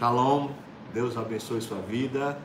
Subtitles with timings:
[0.00, 0.48] Shalom,
[0.94, 2.38] Deus abençoe sua vida.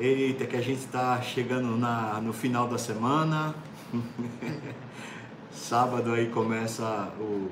[0.00, 3.54] Eita, que a gente está chegando na, no final da semana.
[5.52, 7.48] Sábado aí começa o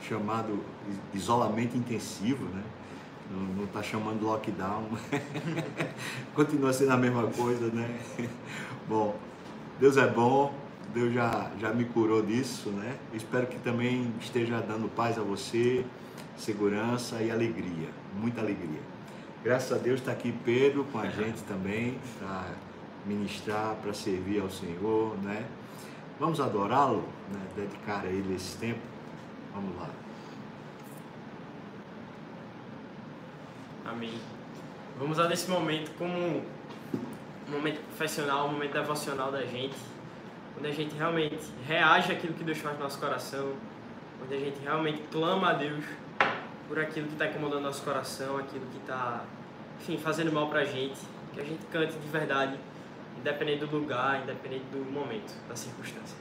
[0.00, 0.62] chamado
[1.12, 2.62] isolamento intensivo, né?
[3.56, 4.84] Não está chamando lockdown.
[6.36, 7.98] Continua sendo a mesma coisa, né?
[8.88, 9.16] Bom,
[9.80, 10.54] Deus é bom,
[10.94, 12.96] Deus já, já me curou disso, né?
[13.12, 15.84] Espero que também esteja dando paz a você,
[16.38, 18.80] segurança e alegria, muita alegria.
[19.42, 22.46] Graças a Deus está aqui Pedro com a gente também, para
[23.04, 25.46] ministrar, para servir ao Senhor, né?
[26.18, 27.40] Vamos adorá-lo, né?
[27.54, 28.80] dedicar a Ele esse tempo.
[29.54, 29.88] Vamos lá.
[33.86, 34.14] Amém.
[34.98, 36.42] Vamos usar esse momento como um
[37.50, 39.76] momento profissional, um momento devocional da gente,
[40.58, 43.52] onde a gente realmente reage àquilo que Deus faz no nosso coração,
[44.22, 45.84] onde a gente realmente clama a Deus
[46.68, 49.24] por aquilo que está incomodando nosso coração, aquilo que está,
[49.80, 50.98] enfim, fazendo mal para a gente,
[51.32, 52.56] que a gente cante de verdade,
[53.18, 56.16] independente do lugar, independente do momento, da circunstância.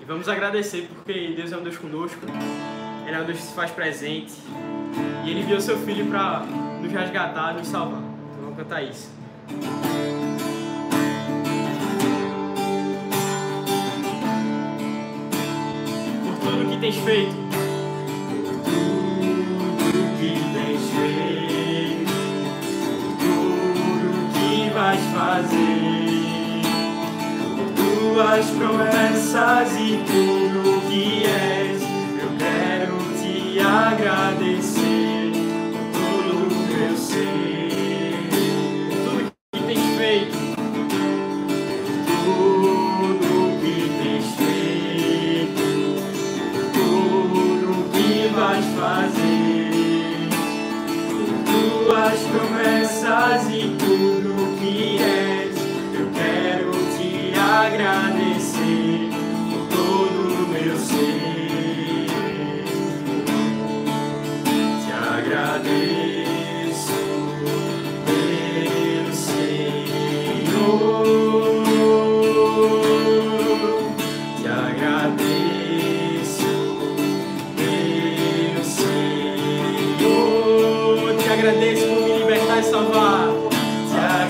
[0.00, 2.18] E vamos agradecer porque Deus é um Deus conosco,
[3.06, 4.34] Ele é um Deus que se faz presente
[5.24, 8.00] e Ele enviou seu Filho para nos resgatar, nos salvar.
[8.00, 9.10] Então vamos cantar isso.
[16.24, 17.47] Por tudo que tens feito
[25.38, 26.62] fazer.
[27.76, 35.32] Tuas promessas e tudo que és, eu quero te agradecer
[35.92, 37.47] por tudo que eu sei,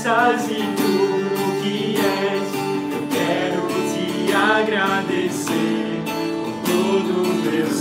[0.00, 2.48] Promessas e tudo que és,
[2.94, 3.62] eu quero
[3.92, 7.79] te agradecer por todo o meu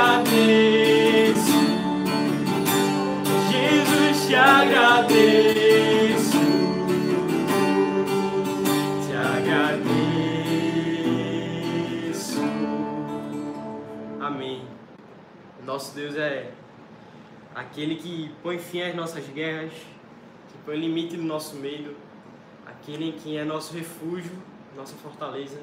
[0.00, 1.60] agradeço.
[3.50, 5.20] Jesus, te agradeço,
[9.06, 10.00] te agradeço.
[14.20, 14.64] Amém.
[15.66, 16.50] Nosso Deus é
[17.54, 21.94] aquele que põe fim às nossas guerras, que põe limite no nosso medo,
[22.66, 24.32] aquele em quem é nosso refúgio,
[24.74, 25.60] nossa fortaleza,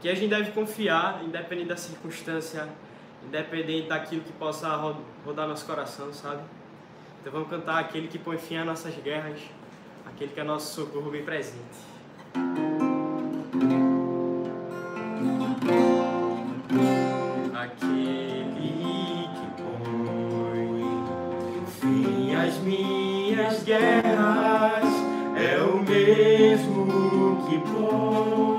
[0.00, 2.68] que a gente deve confiar, independente da circunstância,
[3.26, 6.42] independente daquilo que possa ro- rodar nosso coração, sabe?
[7.20, 9.40] Então vamos cantar aquele que põe fim às nossas guerras,
[10.06, 11.88] aquele que é nosso socorro bem presente.
[17.58, 24.84] Aquele que põe fim às minhas guerras
[25.36, 28.57] é o mesmo que põe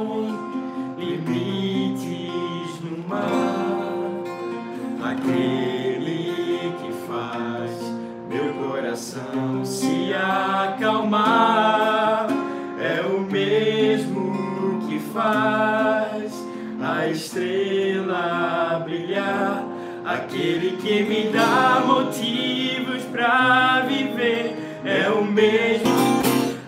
[17.11, 19.63] estrela brilhar.
[20.05, 26.19] Aquele que me dá motivos para viver é o mesmo.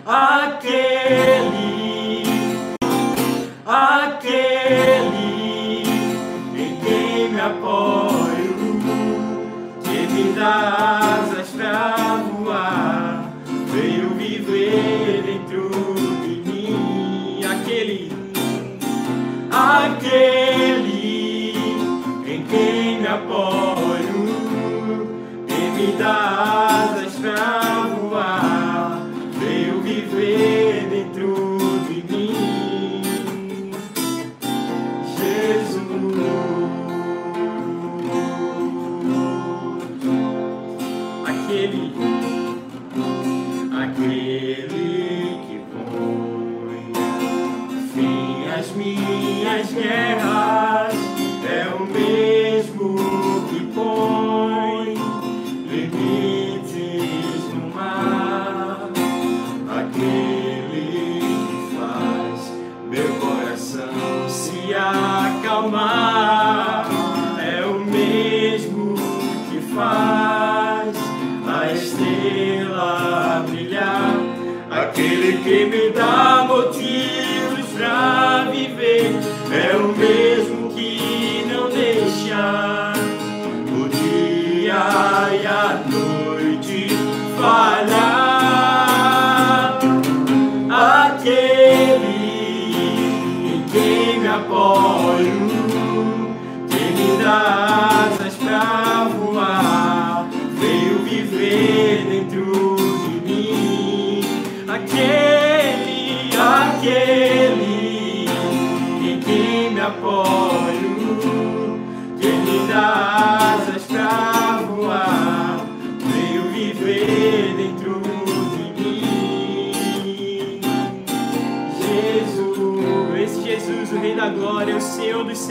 [0.06, 1.02] Aquele,
[3.64, 4.32] aquele
[6.56, 8.54] em quem me apoio,
[9.82, 11.11] que me dá
[65.70, 66.01] my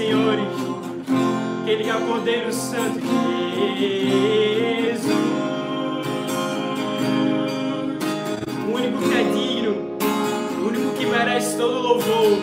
[0.01, 0.49] Senhores,
[1.63, 2.99] que é o Cordeiro Santo
[3.77, 5.05] Jesus,
[8.67, 9.75] o único que é digno,
[10.59, 12.39] o único que merece todo louvor.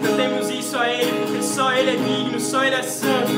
[0.00, 3.32] Cantemos isso a Ele, porque só Ele é digno, só Ele é santo.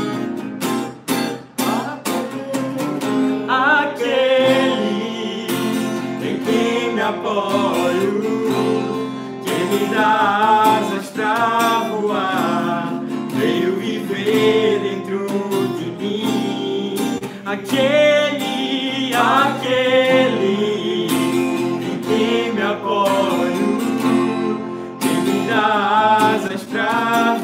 [3.49, 5.47] Aquele
[6.23, 8.21] em quem me apoio,
[9.43, 12.62] que me dá asas pra voar,
[14.15, 15.27] viver dentro
[15.79, 16.97] de mim.
[17.45, 23.79] Aquele, aquele em quem me apoio,
[25.01, 27.39] que me dá asas pra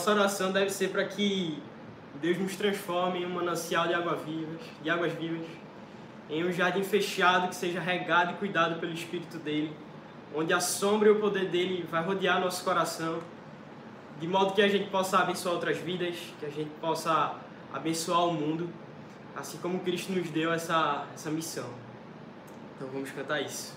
[0.00, 1.62] nossa oração deve ser para que
[2.22, 5.46] Deus nos transforme em um manancial de água vivas, de águas vivas,
[6.30, 9.76] em um jardim fechado que seja regado e cuidado pelo Espírito dele,
[10.34, 13.18] onde a sombra e o poder dele vai rodear nosso coração,
[14.18, 17.34] de modo que a gente possa abençoar outras vidas, que a gente possa
[17.70, 18.70] abençoar o mundo,
[19.36, 21.68] assim como Cristo nos deu essa, essa missão.
[22.74, 23.76] Então vamos cantar isso.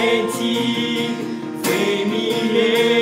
[0.00, 1.10] De ti,
[1.62, 2.99] vem me restaurar.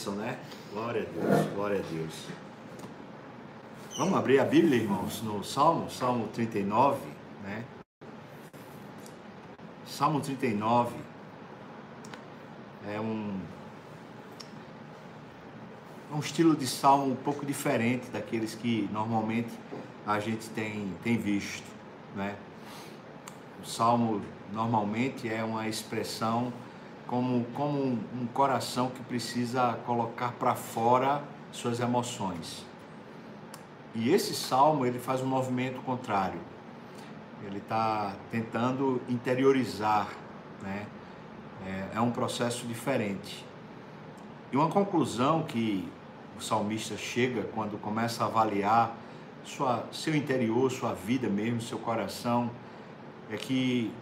[0.00, 0.38] Bênção, né?
[0.72, 2.14] Glória a Deus, glória a Deus.
[3.98, 6.98] Vamos abrir a Bíblia, irmãos, no Salmo, Salmo 39,
[7.42, 7.64] né?
[9.86, 10.94] Salmo 39
[12.88, 13.38] é um,
[16.10, 19.50] é um estilo de salmo um pouco diferente daqueles que normalmente
[20.06, 21.66] a gente tem, tem visto,
[22.16, 22.36] né?
[23.62, 26.50] O salmo normalmente é uma expressão
[27.10, 32.64] como, como um, coração que precisa colocar para fora suas emoções.
[33.96, 36.38] E esse salmo ele faz um movimento contrário.
[37.44, 40.06] Ele está tentando interiorizar,
[40.62, 40.86] né?
[41.66, 43.44] É, é um processo diferente.
[44.52, 45.88] E uma conclusão que
[46.38, 48.94] o salmista chega quando começa a avaliar
[49.42, 52.52] sua, seu interior, sua vida mesmo, seu coração,
[53.28, 53.92] é que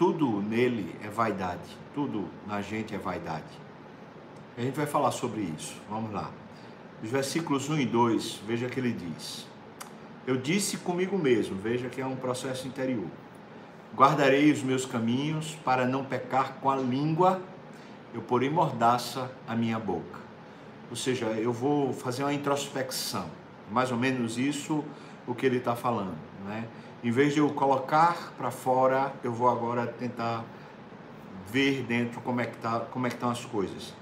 [0.00, 3.44] tudo nele é vaidade, tudo na gente é vaidade.
[4.56, 6.30] A gente vai falar sobre isso, vamos lá.
[7.02, 9.46] Os versículos 1 e 2, veja que ele diz:
[10.26, 13.08] Eu disse comigo mesmo, veja que é um processo interior.
[13.94, 17.38] Guardarei os meus caminhos para não pecar com a língua,
[18.14, 20.18] eu porei mordaça a minha boca.
[20.88, 23.28] Ou seja, eu vou fazer uma introspecção,
[23.70, 24.82] mais ou menos isso
[25.26, 26.16] o que ele está falando,
[26.46, 26.66] né?
[27.02, 30.44] Em vez de eu colocar para fora, eu vou agora tentar
[31.50, 33.94] ver dentro como é que tá, como é que estão as coisas.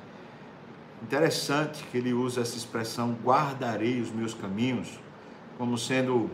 [1.02, 4.98] Interessante que ele usa essa expressão guardarei os meus caminhos
[5.56, 6.28] como sendo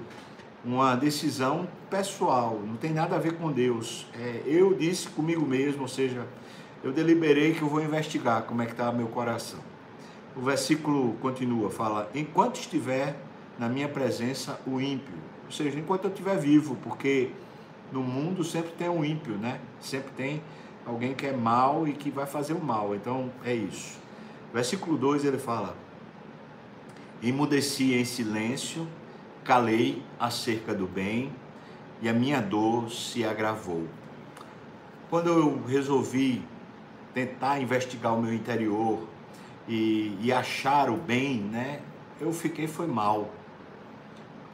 [0.65, 4.07] uma decisão pessoal, não tem nada a ver com Deus.
[4.19, 6.27] É, eu disse comigo mesmo, ou seja,
[6.83, 9.61] eu deliberei que eu vou investigar como é que está meu coração.
[10.35, 13.17] O versículo continua, fala: enquanto estiver
[13.59, 15.15] na minha presença o ímpio,
[15.55, 17.31] seja, enquanto eu estiver vivo, porque
[17.93, 19.61] no mundo sempre tem um ímpio, né?
[19.81, 20.43] Sempre tem
[20.85, 22.95] alguém que é mal e que vai fazer o mal.
[22.95, 23.99] Então é isso.
[24.53, 25.77] Versículo 2 ele fala:
[27.23, 28.87] Emudeci em silêncio,
[29.45, 31.33] calei acerca do bem,
[32.03, 33.87] e a minha dor se agravou.
[35.09, 36.43] Quando eu resolvi
[37.13, 39.07] tentar investigar o meu interior
[39.69, 41.81] e, e achar o bem, né,
[42.21, 43.31] eu fiquei foi mal.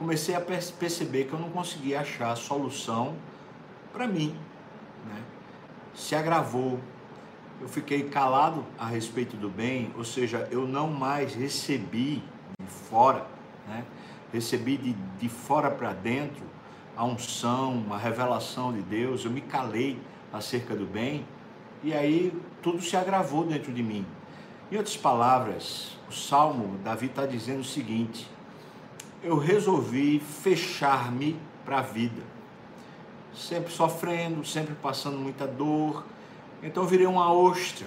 [0.01, 3.17] Comecei a perceber que eu não conseguia achar solução
[3.93, 4.35] para mim,
[5.07, 5.23] né?
[5.95, 6.81] Se agravou.
[7.61, 12.25] Eu fiquei calado a respeito do bem, ou seja, eu não mais recebi
[12.59, 13.27] de fora,
[13.69, 13.85] né?
[14.33, 16.47] Recebi de, de fora para dentro
[16.97, 19.27] a unção, a revelação de Deus.
[19.27, 20.01] Eu me calei
[20.33, 21.27] acerca do bem
[21.85, 24.07] e aí tudo se agravou dentro de mim.
[24.73, 28.27] Em outras palavras, o Salmo, Davi está dizendo o seguinte:
[29.23, 32.23] eu resolvi fechar-me para a vida,
[33.35, 36.05] sempre sofrendo, sempre passando muita dor.
[36.63, 37.87] Então virei uma ostra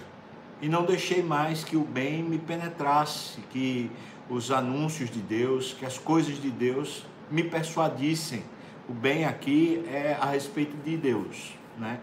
[0.62, 3.92] e não deixei mais que o bem me penetrasse, que
[4.30, 8.44] os anúncios de Deus, que as coisas de Deus me persuadissem.
[8.88, 12.00] O bem aqui é a respeito de Deus, né?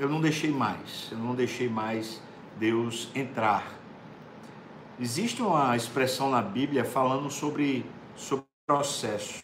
[0.00, 2.22] eu não deixei mais, eu não deixei mais
[2.58, 3.70] Deus entrar.
[4.98, 7.84] Existe uma expressão na Bíblia falando sobre,
[8.20, 9.42] sobre processo.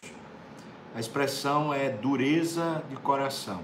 [0.95, 3.59] A expressão é dureza de coração.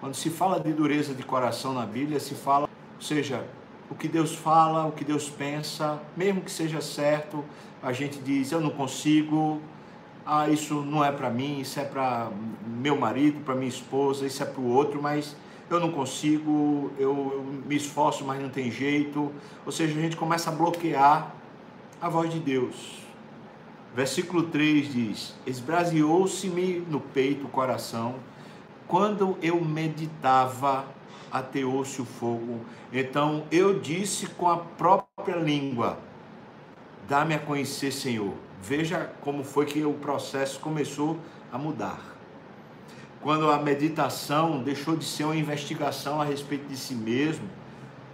[0.00, 3.44] Quando se fala de dureza de coração na Bíblia, se fala, ou seja,
[3.90, 7.44] o que Deus fala, o que Deus pensa, mesmo que seja certo,
[7.82, 9.60] a gente diz, eu não consigo,
[10.24, 12.30] ah, isso não é para mim, isso é para
[12.66, 15.36] meu marido, para minha esposa, isso é para o outro, mas
[15.68, 19.32] eu não consigo, eu, me esforço, mas não tem jeito.
[19.66, 21.34] Ou seja, a gente começa a bloquear
[22.00, 23.03] a voz de Deus.
[23.94, 28.16] Versículo 3 diz: Esbraseou-se-me no peito o coração,
[28.88, 30.84] quando eu meditava,
[31.30, 32.60] ateou-se o fogo.
[32.92, 35.98] Então eu disse com a própria língua:
[37.08, 38.34] Dá-me a conhecer, Senhor.
[38.62, 41.18] Veja como foi que o processo começou
[41.52, 42.14] a mudar
[43.24, 47.48] quando a meditação deixou de ser uma investigação a respeito de si mesmo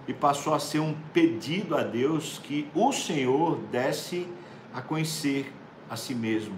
[0.06, 4.28] e passou a ser um pedido a Deus que o Senhor desse
[4.72, 5.52] a conhecer
[5.90, 6.57] a si mesmo.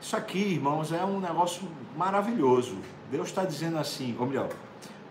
[0.00, 2.76] Isso aqui, irmãos, é um negócio maravilhoso.
[3.10, 4.48] Deus está dizendo assim, ou melhor,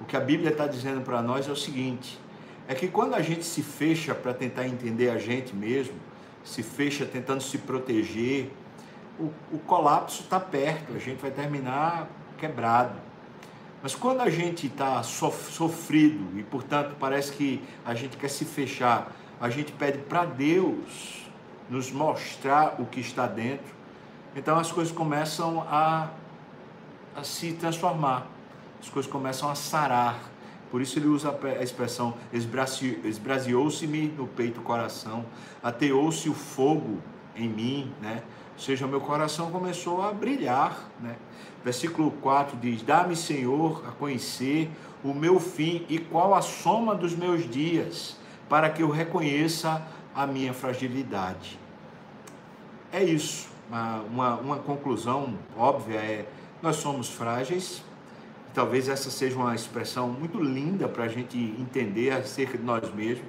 [0.01, 2.19] o que a Bíblia está dizendo para nós é o seguinte:
[2.67, 5.95] é que quando a gente se fecha para tentar entender a gente mesmo,
[6.43, 8.51] se fecha tentando se proteger,
[9.19, 12.99] o, o colapso está perto, a gente vai terminar quebrado.
[13.81, 19.11] Mas quando a gente está sofrido e, portanto, parece que a gente quer se fechar,
[19.41, 21.22] a gente pede para Deus
[21.69, 23.73] nos mostrar o que está dentro,
[24.35, 26.09] então as coisas começam a,
[27.15, 28.27] a se transformar,
[28.81, 30.19] as coisas começam a sarar.
[30.71, 32.15] Por isso ele usa a expressão
[33.03, 35.23] esbraseou-se-me no peito o coração,
[35.61, 36.99] ateou-se o fogo
[37.35, 38.23] em mim, né?
[38.53, 41.15] Ou seja, meu coração começou a brilhar, né?
[41.63, 44.69] Versículo 4 diz: Dá-me, Senhor, a conhecer
[45.03, 48.17] o meu fim e qual a soma dos meus dias,
[48.49, 49.81] para que eu reconheça
[50.13, 51.59] a minha fragilidade.
[52.91, 53.47] É isso.
[53.69, 56.25] Uma, uma, conclusão óbvia é:
[56.61, 57.83] nós somos frágeis.
[58.53, 63.25] Talvez essa seja uma expressão muito linda para a gente entender acerca de nós mesmos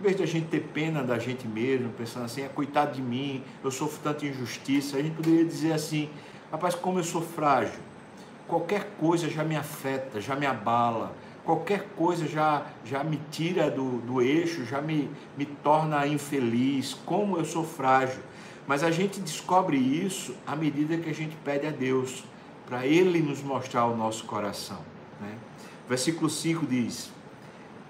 [0.00, 3.02] em vez de a gente ter pena da gente mesmo, pensando assim, é coitado de
[3.02, 6.08] mim, eu sofro tanta injustiça, a gente poderia dizer assim,
[6.50, 7.78] rapaz, como eu sou frágil,
[8.48, 11.14] qualquer coisa já me afeta, já me abala,
[11.44, 17.36] qualquer coisa já, já me tira do, do eixo, já me, me torna infeliz, como
[17.36, 18.20] eu sou frágil.
[18.66, 22.24] Mas a gente descobre isso à medida que a gente pede a Deus,
[22.66, 24.78] para Ele nos mostrar o nosso coração.
[25.20, 25.34] Né?
[25.88, 27.10] Versículo 5 diz: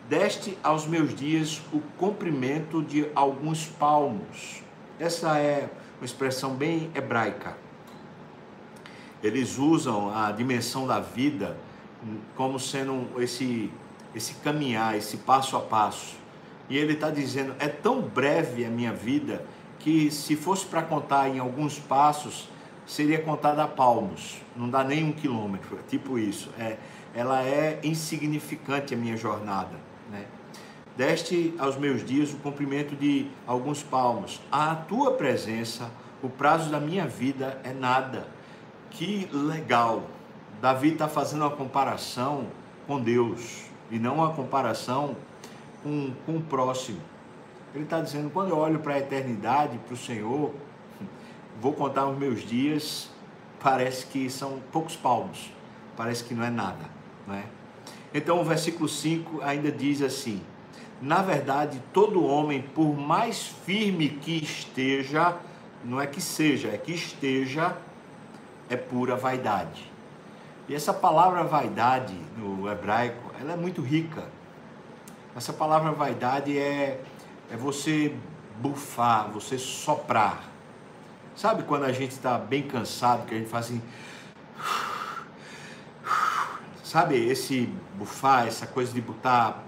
[0.08, 4.62] deste aos meus dias o comprimento de alguns palmos.
[4.98, 7.56] Essa é uma expressão bem hebraica.
[9.22, 11.56] Eles usam a dimensão da vida
[12.36, 13.70] como sendo esse,
[14.14, 16.16] esse caminhar, esse passo a passo.
[16.68, 19.44] E ele está dizendo: é tão breve a minha vida
[19.78, 22.48] que se fosse para contar em alguns passos,
[22.86, 26.50] seria contada a palmos, não dá nem um quilômetro, é tipo isso.
[26.58, 26.76] É,
[27.14, 29.76] ela é insignificante a minha jornada.
[30.10, 30.24] Né?
[30.96, 34.40] Deste aos meus dias o cumprimento de alguns palmos.
[34.50, 35.90] A tua presença,
[36.22, 38.28] o prazo da minha vida é nada.
[38.90, 40.08] Que legal!
[40.60, 42.46] Davi está fazendo uma comparação
[42.86, 45.16] com Deus e não uma comparação
[45.82, 47.00] com, com o próximo.
[47.74, 50.52] Ele está dizendo: quando eu olho para a eternidade, para o Senhor,
[51.60, 53.10] vou contar os meus dias,
[53.58, 55.50] parece que são poucos palmos,
[55.96, 56.84] parece que não é nada.
[57.26, 57.44] Não é?
[58.12, 60.42] Então o versículo 5 ainda diz assim:
[61.00, 65.36] Na verdade, todo homem, por mais firme que esteja,
[65.82, 67.76] não é que seja, é que esteja,
[68.68, 69.89] é pura vaidade.
[70.68, 74.24] E essa palavra vaidade no hebraico, ela é muito rica.
[75.36, 77.00] Essa palavra vaidade é
[77.50, 78.14] é você
[78.58, 80.44] bufar, você soprar.
[81.34, 83.82] Sabe quando a gente está bem cansado, que a gente faz assim.
[86.84, 89.62] Sabe esse bufar, essa coisa de botar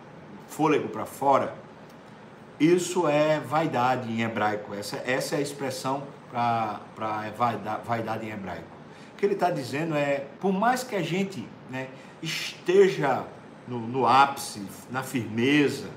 [0.48, 1.54] fôlego para fora?
[2.60, 4.74] Isso é vaidade em hebraico.
[4.74, 6.80] Essa, essa é a expressão para
[7.36, 8.81] vaidade, vaidade em hebraico.
[9.22, 11.86] Que ele está dizendo é: por mais que a gente né,
[12.20, 13.24] esteja
[13.68, 15.88] no, no ápice, na firmeza,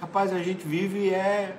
[0.00, 1.56] Rapaz, a gente vive é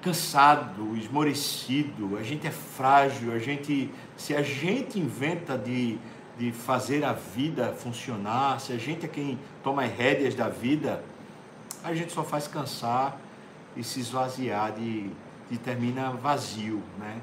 [0.00, 5.98] cansado, esmorecido, a gente é frágil, a gente, se a gente inventa de,
[6.38, 11.04] de fazer a vida funcionar, se a gente é quem toma as rédeas da vida,
[11.84, 13.18] a gente só faz cansar
[13.76, 15.10] e se esvaziar de,
[15.50, 17.20] de termina vazio, né?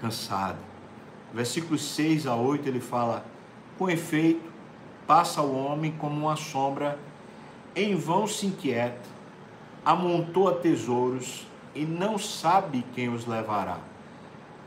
[0.00, 0.56] Cansado.
[1.30, 3.22] Versículos 6 a 8 ele fala:
[3.78, 4.50] Com efeito,
[5.06, 6.98] passa o homem como uma sombra
[7.76, 9.08] em vão se inquieta,
[9.84, 13.78] amontoa tesouros e não sabe quem os levará.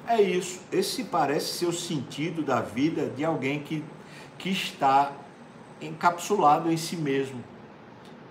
[0.07, 3.83] É isso, esse parece ser o sentido da vida de alguém que,
[4.37, 5.13] que está
[5.81, 7.43] encapsulado em si mesmo.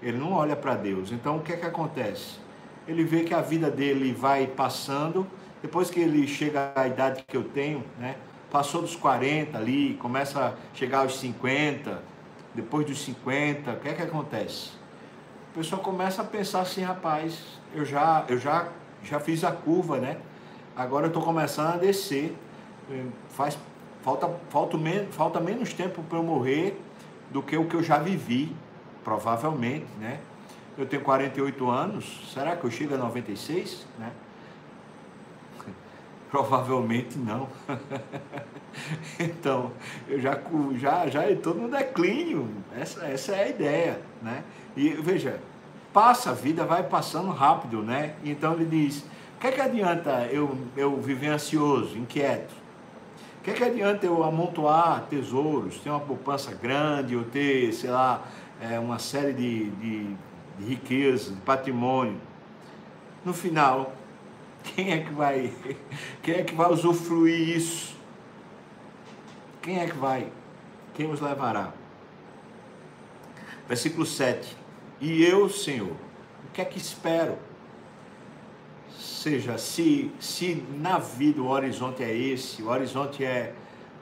[0.01, 1.11] Ele não olha para Deus.
[1.11, 2.39] Então o que é que acontece?
[2.87, 5.27] Ele vê que a vida dele vai passando,
[5.63, 8.17] depois que ele chega à idade que eu tenho, né?
[8.51, 12.03] Passou dos 40 ali, começa a chegar aos 50,
[12.55, 14.71] depois dos 50, o que é que acontece?
[15.53, 18.69] O pessoal começa a pensar assim, rapaz, eu já, eu já,
[19.05, 20.19] já fiz a curva, né?
[20.77, 22.37] Agora eu estou começando a descer.
[23.31, 23.57] Faz,
[24.03, 24.79] falta, falta,
[25.11, 26.79] falta menos tempo para eu morrer
[27.31, 28.55] do que o que eu já vivi,
[29.05, 30.21] provavelmente, né?
[30.77, 34.11] Eu tenho 48 anos, será que eu chego a 96, né?
[36.33, 37.47] Provavelmente não.
[39.21, 39.71] então,
[40.09, 40.41] eu já
[40.77, 42.49] já já estou no declínio.
[42.75, 44.43] Essa, essa é a ideia, né?
[44.75, 45.39] E veja,
[45.93, 48.15] passa a vida, vai passando rápido, né?
[48.25, 49.01] Então ele diz:
[49.37, 52.55] o que, é que adianta eu, eu viver ansioso, inquieto?
[53.39, 57.91] O que, é que adianta eu amontoar tesouros, ter uma poupança grande, ou ter, sei
[57.91, 58.23] lá,
[58.59, 60.17] é, uma série de, de,
[60.59, 62.17] de riqueza, de patrimônio?
[63.23, 63.93] No final,
[64.63, 65.53] quem é que vai,
[66.23, 67.97] quem é que vai usufruir isso?
[69.61, 70.27] Quem é que vai?
[70.95, 71.73] Quem os levará?
[73.69, 74.57] Versículo 7.
[75.01, 77.39] E eu, Senhor, o que é que espero?
[78.99, 83.55] Seja, se, se na vida o horizonte é esse, o horizonte é,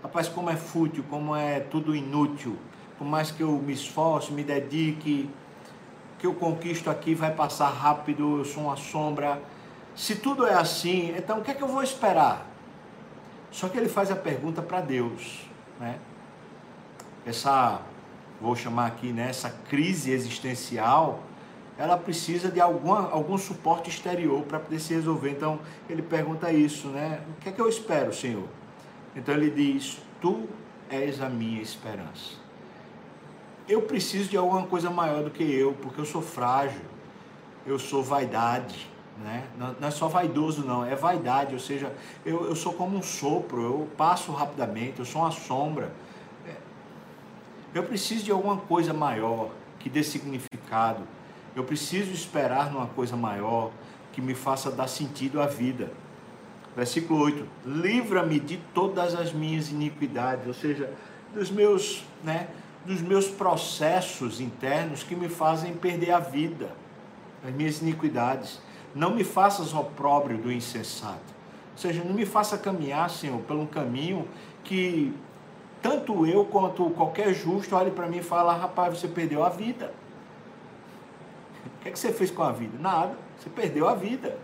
[0.03, 2.57] rapaz, como é fútil, como é tudo inútil,
[2.99, 5.29] por mais que eu me esforce, me dedique,
[6.19, 9.41] que eu conquisto aqui vai passar rápido, eu sou uma sombra,
[9.95, 12.47] se tudo é assim, então o que é que eu vou esperar?
[13.51, 15.45] Só que ele faz a pergunta para Deus,
[15.79, 15.99] né?
[17.27, 17.83] Essa,
[18.41, 19.29] vou chamar aqui, né?
[19.29, 21.21] Essa crise existencial,
[21.77, 25.31] ela precisa de alguma, algum suporte exterior para poder se resolver.
[25.31, 27.21] Então ele pergunta isso, né?
[27.31, 28.47] O que é que eu espero, Senhor?
[29.17, 30.49] Então ele diz: Tu
[30.89, 32.39] és a minha esperança.
[33.69, 36.81] Eu preciso de alguma coisa maior do que eu, porque eu sou frágil,
[37.67, 38.91] eu sou vaidade,
[39.23, 39.45] né?
[39.59, 41.93] Não, é só vaidoso, não, é vaidade, ou seja,
[42.25, 45.93] eu, eu sou como um sopro, eu passo rapidamente, eu sou uma sombra.
[46.47, 46.55] É,
[47.75, 51.03] eu preciso de alguma coisa maior que dê significado.
[51.55, 53.71] Eu preciso esperar numa coisa maior
[54.13, 55.93] que me faça dar sentido à vida.
[56.77, 60.93] Versículo 8: Livra-me de todas as minhas iniquidades, ou seja,
[61.35, 62.49] dos meus, né,
[62.85, 66.71] dos meus processos internos que me fazem perder a vida,
[67.45, 68.61] as minhas iniquidades.
[68.95, 71.31] Não me faças opróbrio do insensato.
[71.73, 74.29] Ou seja, não me faça caminhar, Senhor, um caminho
[74.65, 75.15] que
[75.81, 79.93] tanto eu quanto qualquer justo olhe para mim e fala, rapaz, você perdeu a vida.
[81.67, 82.77] O que, é que você fez com a vida?
[82.79, 83.17] Nada.
[83.39, 84.37] Você perdeu a vida.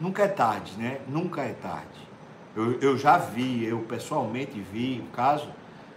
[0.00, 1.00] nunca é tarde, né?
[1.06, 2.08] Nunca é tarde.
[2.56, 5.48] Eu, eu já vi, eu pessoalmente vi o caso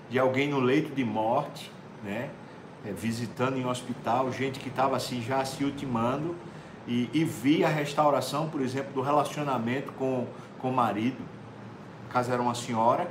[0.10, 1.72] de alguém no leito de morte,
[2.04, 2.30] né?
[2.86, 6.36] É, visitando em hospital, gente que estava assim já se ultimando
[6.88, 10.28] e, e vi a restauração, por exemplo, do relacionamento com,
[10.60, 11.20] com o marido.
[12.04, 13.10] No caso era uma senhora,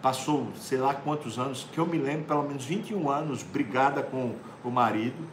[0.00, 4.34] passou sei lá quantos anos, que eu me lembro, pelo menos 21 anos, brigada com
[4.62, 5.26] o marido.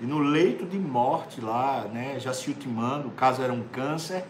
[0.00, 4.24] E no leito de morte lá, né, já se ultimando, o caso era um câncer,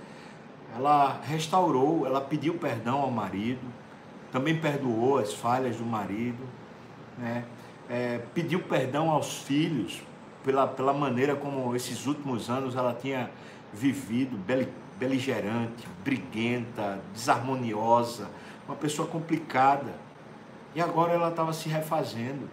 [0.75, 3.61] ela restaurou, ela pediu perdão ao marido,
[4.33, 6.43] também perdoou as falhas do marido,
[7.17, 7.45] né,
[7.89, 10.03] é, pediu perdão aos filhos
[10.45, 13.31] pela, pela maneira como esses últimos anos ela tinha
[13.73, 14.39] vivido,
[14.99, 18.29] beligerante, briguenta, desarmoniosa,
[18.67, 19.95] uma pessoa complicada.
[20.75, 22.49] E agora ela estava se refazendo.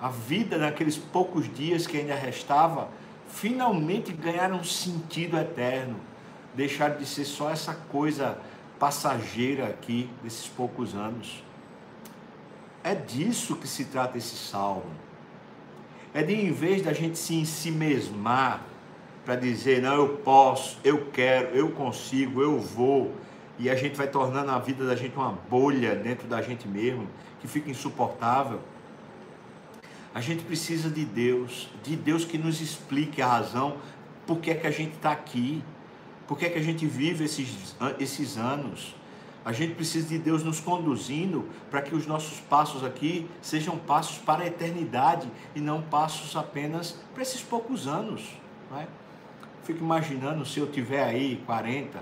[0.00, 2.88] A vida naqueles poucos dias que ainda restava,
[3.28, 5.96] finalmente ganharam um sentido eterno.
[6.54, 8.38] Deixar de ser só essa coisa
[8.78, 11.42] passageira aqui desses poucos anos.
[12.82, 15.07] É disso que se trata esse salmo.
[16.18, 18.66] É de em vez da gente se ensimesmar
[19.24, 23.14] para dizer, não, eu posso, eu quero, eu consigo, eu vou,
[23.56, 27.06] e a gente vai tornando a vida da gente uma bolha dentro da gente mesmo,
[27.40, 28.58] que fica insuportável.
[30.12, 33.76] A gente precisa de Deus, de Deus que nos explique a razão
[34.26, 35.62] por que é que a gente está aqui,
[36.26, 38.92] por que é que a gente vive esses, esses anos.
[39.48, 44.18] A gente precisa de Deus nos conduzindo para que os nossos passos aqui sejam passos
[44.18, 48.28] para a eternidade e não passos apenas para esses poucos anos.
[48.70, 48.86] Não é?
[49.64, 51.98] Fico imaginando se eu tiver aí 40,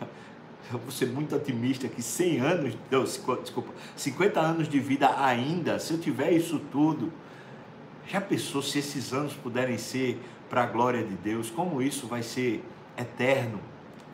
[0.72, 5.78] eu vou ser muito otimista que 100 anos, não, desculpa, 50 anos de vida ainda,
[5.78, 7.12] se eu tiver isso tudo,
[8.08, 11.48] já pensou se esses anos puderem ser para a glória de Deus?
[11.48, 12.60] Como isso vai ser
[12.96, 13.60] eterno?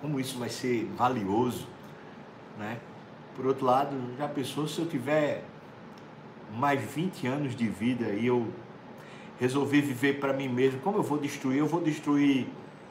[0.03, 1.73] Como isso vai ser valioso?
[2.59, 2.79] Né?
[3.35, 5.45] Por outro lado, já pensou se eu tiver
[6.53, 8.49] mais 20 anos de vida e eu
[9.40, 10.81] resolver viver para mim mesmo?
[10.81, 11.59] Como eu vou destruir?
[11.59, 12.47] Eu vou destruir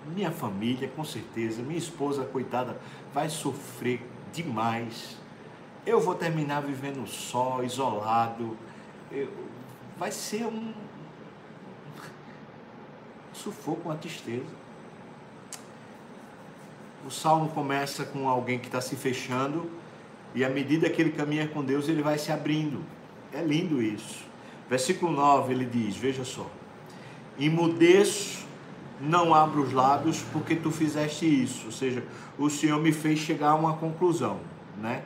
[0.07, 2.77] minha família, com certeza, minha esposa, coitada,
[3.13, 4.01] vai sofrer
[4.33, 5.17] demais.
[5.85, 8.57] Eu vou terminar vivendo só, isolado.
[9.11, 9.31] Eu,
[9.97, 10.73] vai ser um
[13.31, 14.62] sufoco, uma tristeza.
[17.05, 19.69] O salmo começa com alguém que está se fechando
[20.33, 22.81] e à medida que ele caminha com Deus, ele vai se abrindo.
[23.31, 24.23] É lindo isso.
[24.69, 26.49] Versículo 9 ele diz: Veja só.
[27.37, 28.45] Imudeço
[29.01, 31.65] não abro os lábios porque tu fizeste isso.
[31.65, 32.03] Ou seja,
[32.37, 34.39] o Senhor me fez chegar a uma conclusão,
[34.77, 35.03] né?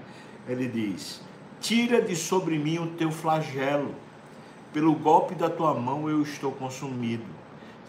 [0.48, 1.22] Ele diz:
[1.60, 3.96] Tira de sobre mim o teu flagelo,
[4.72, 7.26] pelo golpe da tua mão eu estou consumido.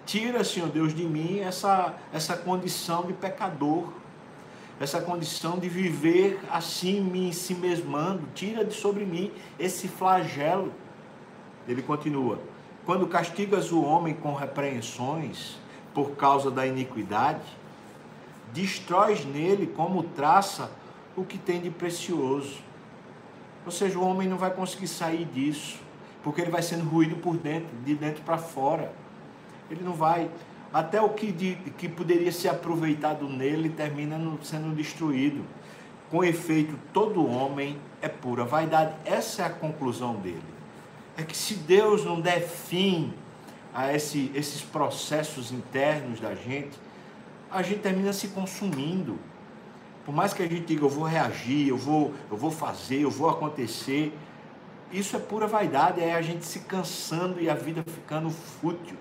[0.08, 3.92] Tira, Senhor Deus, de mim essa, essa condição de pecador,
[4.80, 8.22] essa condição de viver assim, me si mesmando.
[8.34, 10.72] Tira de sobre mim esse flagelo.
[11.68, 12.40] Ele continua:
[12.86, 15.58] Quando castigas o homem com repreensões,
[15.92, 17.44] por causa da iniquidade,
[18.54, 20.70] destróis nele como traça
[21.14, 22.60] o que tem de precioso.
[23.66, 25.78] Ou seja, o homem não vai conseguir sair disso,
[26.22, 28.90] porque ele vai sendo ruído por dentro, de dentro para fora.
[29.70, 30.30] Ele não vai.
[30.72, 35.44] Até o que, de, que poderia ser aproveitado nele termina sendo destruído.
[36.10, 38.94] Com efeito, todo homem é pura vaidade.
[39.04, 40.42] Essa é a conclusão dele.
[41.16, 43.12] É que se Deus não der fim
[43.74, 46.78] a esse, esses processos internos da gente,
[47.50, 49.18] a gente termina se consumindo.
[50.04, 53.10] Por mais que a gente diga, eu vou reagir, eu vou, eu vou fazer, eu
[53.10, 54.16] vou acontecer,
[54.90, 58.96] isso é pura vaidade, é a gente se cansando e a vida ficando fútil.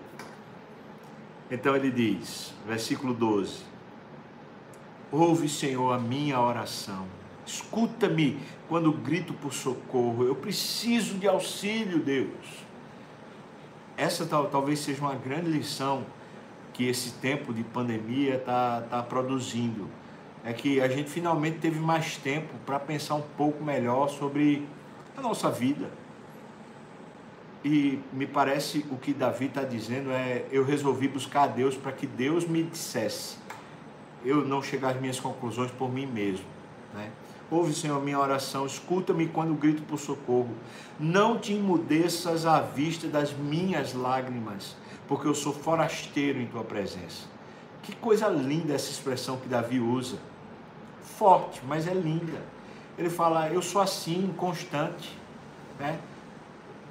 [1.49, 3.63] Então ele diz, versículo 12:
[5.11, 7.05] Ouve, Senhor, a minha oração,
[7.45, 12.67] escuta-me quando grito por socorro, eu preciso de auxílio, Deus
[13.97, 16.05] essa talvez seja uma grande lição
[16.71, 19.89] que esse tempo de pandemia está tá produzindo.
[20.45, 24.65] É que a gente finalmente teve mais tempo para pensar um pouco melhor sobre
[25.17, 25.89] a nossa vida.
[27.69, 31.91] E me parece o que Davi está dizendo é: eu resolvi buscar a Deus para
[31.91, 33.35] que Deus me dissesse,
[34.23, 36.45] eu não chegar às minhas conclusões por mim mesmo.
[36.93, 37.11] Né?
[37.51, 40.55] Ouve, Senhor, minha oração, escuta-me quando grito por socorro.
[40.97, 47.27] Não te imudeças à vista das minhas lágrimas, porque eu sou forasteiro em tua presença.
[47.83, 50.17] Que coisa linda essa expressão que Davi usa.
[51.01, 52.41] Forte, mas é linda.
[52.97, 55.17] Ele fala: Eu sou assim, constante.
[55.77, 55.99] Né?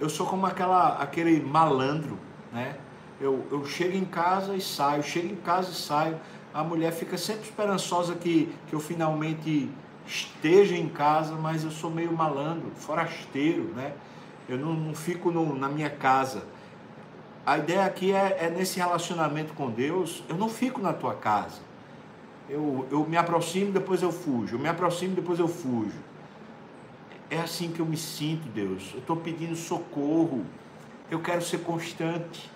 [0.01, 2.19] Eu sou como aquela, aquele malandro.
[2.53, 2.77] Né?
[3.21, 6.21] Eu, eu chego em casa e saio, chego em casa e saio.
[6.53, 9.71] A mulher fica sempre esperançosa que, que eu finalmente
[10.07, 13.93] esteja em casa, mas eu sou meio malandro, forasteiro, né?
[14.49, 16.45] Eu não, não fico no, na minha casa.
[17.45, 21.61] A ideia aqui é, é nesse relacionamento com Deus, eu não fico na tua casa.
[22.49, 24.57] Eu, eu me aproximo, depois eu fujo.
[24.57, 25.99] Eu me aproximo, depois eu fujo.
[27.29, 28.91] É assim que eu me sinto, Deus.
[28.93, 30.45] Eu estou pedindo socorro.
[31.11, 32.51] Eu quero ser constante.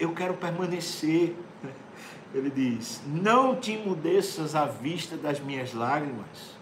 [0.00, 1.36] Eu quero permanecer.
[2.34, 6.56] Ele diz: Não te emudeças à vista das minhas lágrimas.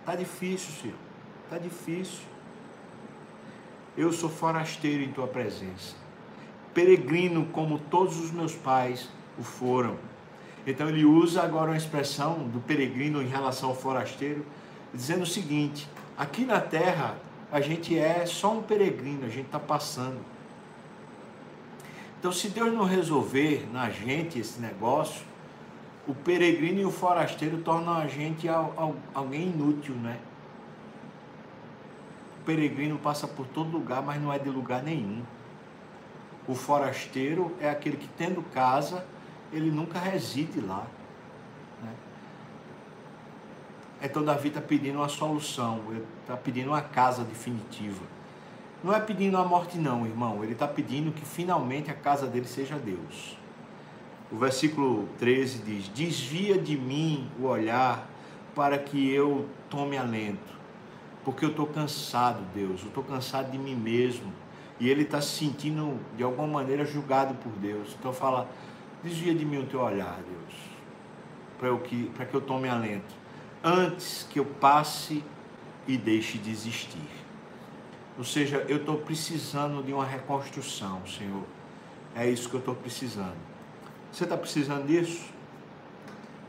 [0.00, 0.96] Está difícil, Senhor.
[1.44, 2.24] Está difícil.
[3.96, 5.96] Eu sou forasteiro em tua presença.
[6.74, 9.96] Peregrino como todos os meus pais o foram.
[10.66, 14.44] Então ele usa agora uma expressão do peregrino em relação ao forasteiro
[14.92, 17.16] dizendo o seguinte: aqui na terra
[17.50, 20.20] a gente é só um peregrino, a gente está passando.
[22.18, 25.22] Então, se Deus não resolver na gente esse negócio,
[26.06, 28.46] o peregrino e o forasteiro tornam a gente
[29.14, 30.18] alguém inútil, né?
[32.40, 35.22] O peregrino passa por todo lugar, mas não é de lugar nenhum.
[36.46, 39.06] O forasteiro é aquele que, tendo casa,
[39.52, 40.86] ele nunca reside lá.
[44.02, 45.80] Então Davi está pedindo uma solução,
[46.22, 48.02] está pedindo uma casa definitiva.
[48.82, 50.42] Não é pedindo a morte, não, irmão.
[50.42, 53.36] Ele está pedindo que finalmente a casa dele seja Deus.
[54.32, 58.08] O versículo 13 diz: Desvia de mim o olhar
[58.54, 60.58] para que eu tome alento,
[61.22, 64.32] porque eu estou cansado, Deus, eu estou cansado de mim mesmo.
[64.78, 67.94] E ele está se sentindo de alguma maneira julgado por Deus.
[67.98, 68.48] Então fala:
[69.04, 70.54] Desvia de mim o teu olhar, Deus,
[71.58, 73.19] para que, que eu tome alento
[73.62, 75.22] antes que eu passe
[75.86, 77.08] e deixe de existir.
[78.16, 81.44] Ou seja, eu estou precisando de uma reconstrução, Senhor.
[82.14, 83.36] É isso que eu estou precisando.
[84.12, 85.24] Você está precisando disso?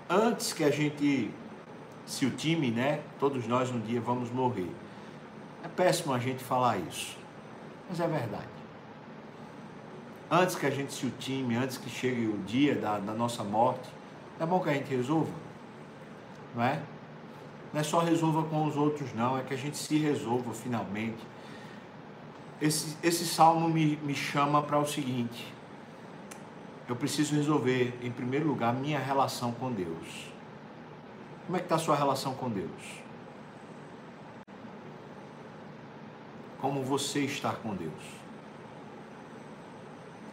[0.10, 1.32] Antes que a gente
[2.06, 3.02] se o time, né?
[3.20, 4.70] Todos nós um dia vamos morrer.
[5.64, 7.18] É péssimo a gente falar isso,
[7.88, 8.48] mas é verdade.
[10.30, 13.44] Antes que a gente se o time, antes que chegue o dia da, da nossa
[13.44, 13.88] morte,
[14.40, 15.32] é bom que a gente resolva,
[16.56, 16.82] não é?
[17.74, 21.26] Não é só resolva com os outros, não, é que a gente se resolva finalmente.
[22.62, 25.54] Esse, esse salmo me, me chama para o seguinte:
[26.88, 30.30] eu preciso resolver, em primeiro lugar, minha relação com Deus.
[31.46, 33.02] Como é que está a sua relação com Deus?
[36.60, 37.92] Como você está com Deus?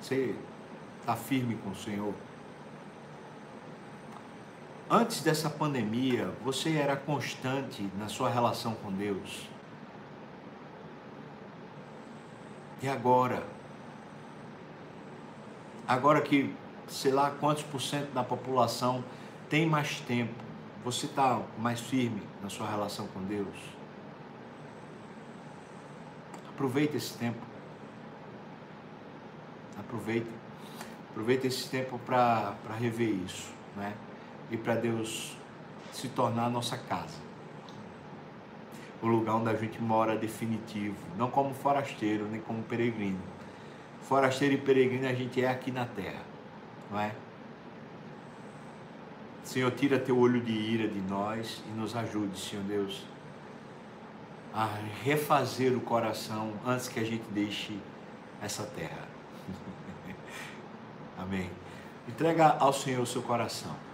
[0.01, 0.35] Você
[1.01, 2.13] está firme com o Senhor?
[4.91, 9.47] Antes dessa pandemia, você era constante na sua relação com Deus?
[12.81, 13.47] E agora?
[15.87, 16.55] Agora que
[16.87, 19.05] sei lá quantos por cento da população
[19.51, 20.33] tem mais tempo,
[20.83, 23.57] você está mais firme na sua relação com Deus?
[26.49, 27.41] Aproveita esse tempo.
[29.79, 30.31] Aproveita.
[31.11, 33.95] Aproveita esse tempo para rever isso, né?
[34.51, 35.37] E para Deus
[35.93, 37.17] se tornar a nossa casa.
[39.01, 43.21] O lugar onde a gente mora definitivo, não como forasteiro, nem como peregrino.
[44.03, 46.23] Forasteiro e peregrino a gente é aqui na terra,
[46.91, 47.15] não é?
[49.45, 53.07] Senhor, tira teu olho de ira de nós e nos ajude, Senhor Deus,
[54.53, 54.69] a
[55.03, 57.79] refazer o coração antes que a gente deixe
[58.43, 59.09] essa terra.
[61.17, 61.51] Amém.
[62.07, 63.88] Entrega ao Senhor o seu coração.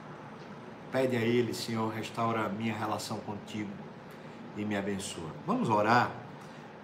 [0.94, 3.68] Pede a Ele, Senhor, restaura a minha relação contigo
[4.56, 5.28] e me abençoa.
[5.44, 6.08] Vamos orar.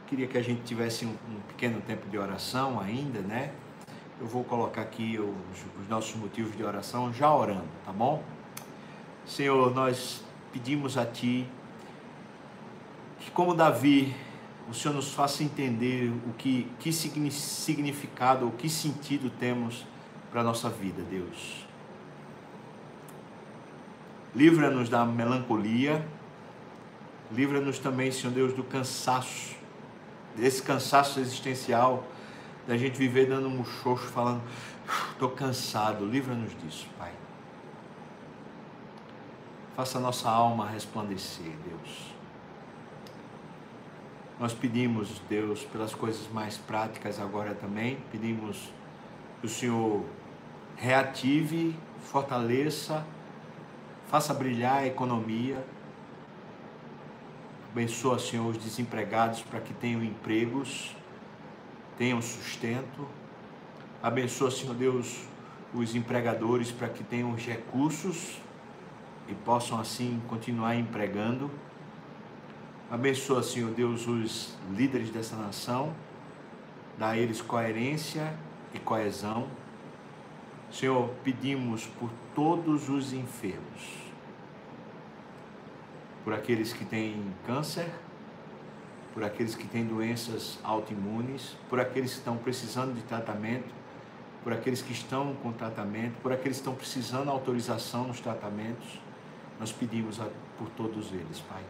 [0.09, 3.53] Queria que a gente tivesse um, um pequeno tempo de oração ainda, né?
[4.21, 8.21] Eu vou colocar aqui os, os nossos motivos de oração já orando, tá bom?
[9.25, 11.47] Senhor, nós pedimos a Ti
[13.21, 14.13] que, como Davi,
[14.69, 19.87] o Senhor nos faça entender o que, que significado, o que sentido temos
[20.33, 21.70] para a nossa vida, Deus.
[24.35, 26.05] Livra-nos da melancolia.
[27.33, 29.57] Livra-nos também, Senhor Deus, do cansaço,
[30.37, 32.05] desse cansaço existencial,
[32.67, 34.43] da gente viver dando um muxoxo, falando,
[35.13, 36.05] estou cansado.
[36.05, 37.13] Livra-nos disso, Pai.
[39.77, 42.15] Faça a nossa alma resplandecer, Deus.
[44.39, 48.73] Nós pedimos, Deus, pelas coisas mais práticas agora também, pedimos
[49.41, 50.05] que o Senhor
[50.77, 51.77] reative,
[52.11, 53.05] fortaleça,
[54.11, 55.65] faça brilhar a economia.
[57.71, 60.97] Abençoa, Senhor, os desempregados para que tenham empregos,
[61.97, 63.07] tenham sustento.
[64.03, 65.29] Abençoa, Senhor Deus,
[65.73, 68.41] os empregadores para que tenham os recursos
[69.29, 71.49] e possam assim continuar empregando.
[72.91, 75.95] Abençoa, Senhor Deus, os líderes dessa nação,
[76.99, 78.35] dá a eles coerência
[78.75, 79.47] e coesão.
[80.71, 83.99] Senhor, pedimos por todos os enfermos,
[86.23, 87.91] por aqueles que têm câncer,
[89.13, 93.75] por aqueles que têm doenças autoimunes, por aqueles que estão precisando de tratamento,
[94.45, 99.01] por aqueles que estão com tratamento, por aqueles que estão precisando de autorização nos tratamentos.
[99.59, 100.19] Nós pedimos
[100.57, 101.63] por todos eles, Pai.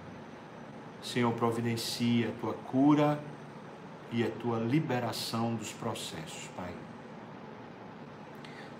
[1.02, 3.18] Senhor, providencia a tua cura
[4.12, 6.72] e a tua liberação dos processos, Pai.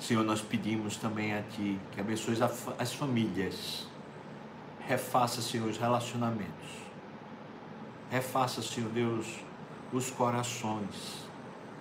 [0.01, 2.35] Senhor, nós pedimos também a Ti que abençoe
[2.79, 3.87] as famílias,
[4.87, 6.71] refaça, Senhor, os relacionamentos,
[8.11, 9.27] refaça, Senhor Deus,
[9.93, 11.29] os corações,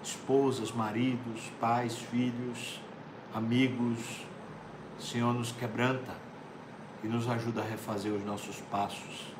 [0.04, 2.82] esposas, maridos, pais, filhos,
[3.34, 4.00] amigos.
[5.00, 6.14] Senhor, nos quebranta
[7.02, 9.34] e nos ajuda a refazer os nossos passos.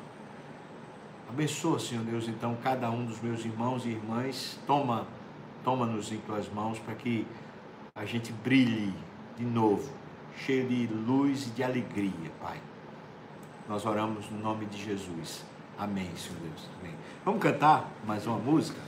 [1.28, 4.58] Abençoa, Senhor Deus, então cada um dos meus irmãos e irmãs.
[4.66, 5.06] Toma,
[5.62, 7.26] toma-nos em tuas mãos para que
[7.94, 8.94] a gente brilhe
[9.36, 9.90] de novo,
[10.36, 12.60] cheio de luz e de alegria, Pai.
[13.68, 15.44] Nós oramos no nome de Jesus.
[15.78, 16.68] Amém, Senhor Deus.
[16.80, 16.94] Amém.
[17.24, 18.80] Vamos cantar mais uma música?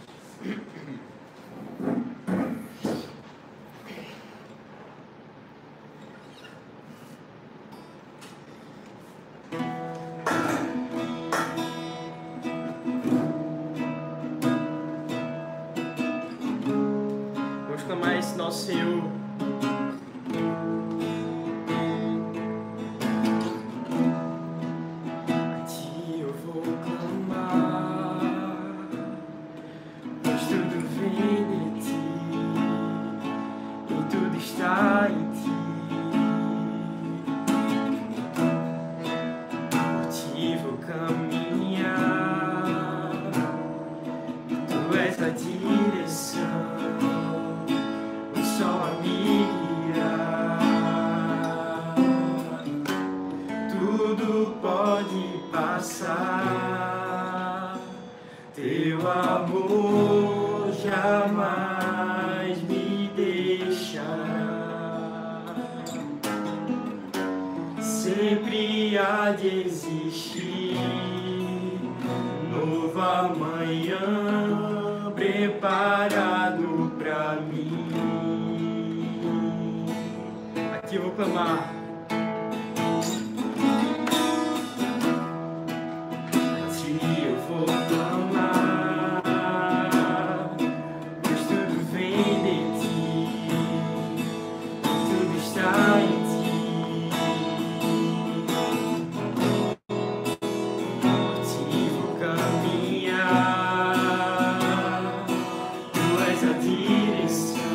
[107.33, 107.72] Deus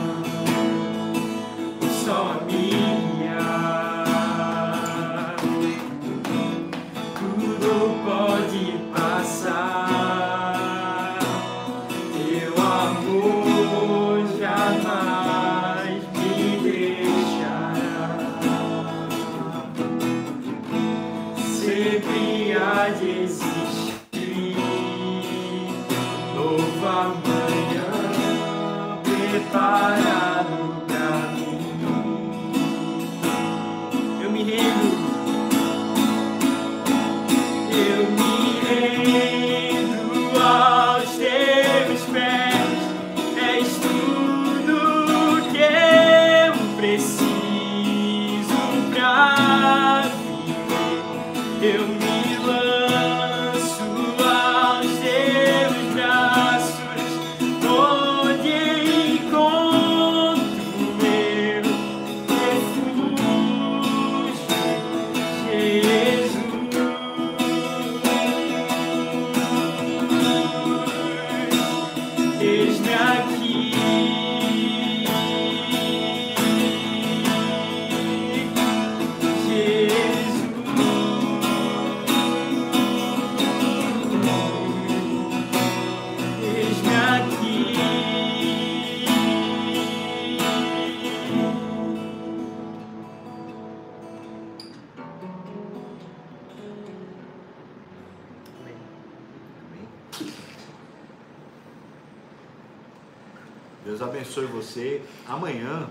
[104.38, 105.02] abençoe você.
[105.28, 105.90] Amanhã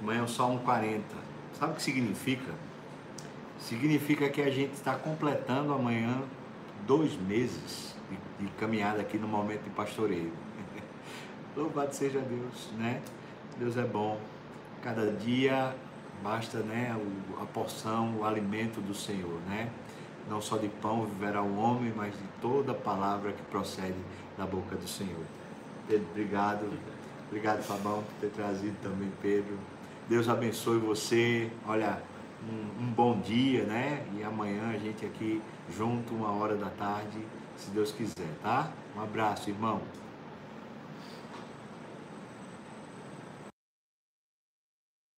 [0.00, 1.02] Amanhã é o Salmo 40.
[1.58, 2.52] Sabe o que significa?
[3.58, 6.22] Significa que a gente está completando amanhã
[6.86, 7.96] dois meses
[8.38, 10.32] de, de caminhada aqui no momento de pastoreio.
[11.56, 13.02] Louvado seja Deus, né?
[13.58, 14.20] Deus é bom.
[14.82, 15.74] Cada dia
[16.22, 16.96] basta, né,
[17.40, 19.68] a porção, o alimento do Senhor, né?
[20.30, 23.98] Não só de pão viverá o homem, mas de toda palavra que procede
[24.36, 25.24] da boca do Senhor.
[25.88, 26.70] Pedro, obrigado.
[27.28, 29.58] Obrigado, Fabão, por ter trazido também, Pedro.
[30.08, 31.50] Deus abençoe você.
[31.66, 32.02] Olha,
[32.42, 34.06] um, um, bom dia, né?
[34.16, 35.42] E amanhã a gente aqui
[35.76, 37.18] junto, uma hora da tarde,
[37.54, 38.70] se Deus quiser, tá?
[38.96, 39.82] Um abraço, irmão.